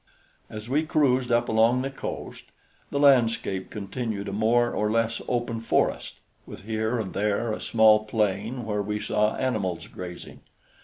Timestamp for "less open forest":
4.89-6.15